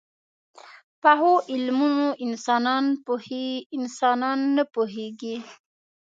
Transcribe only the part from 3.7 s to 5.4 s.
انسانونه پوهيږي